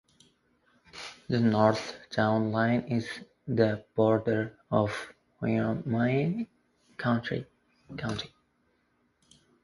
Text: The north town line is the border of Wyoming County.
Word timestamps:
The 1.27 1.39
north 1.39 1.95
town 2.09 2.51
line 2.51 2.87
is 2.87 3.07
the 3.47 3.85
border 3.95 4.57
of 4.71 5.13
Wyoming 5.39 6.47
County. 6.97 7.45